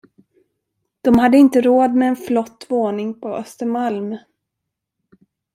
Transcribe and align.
De 1.01 1.19
hade 1.19 1.37
inte 1.37 1.61
råd 1.61 1.93
med 1.93 2.07
en 2.09 2.15
flott 2.15 2.65
våning 2.69 3.19
på 3.19 3.35
Östermalm. 3.35 4.17